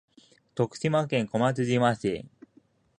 [0.55, 2.25] 徳島県小松島市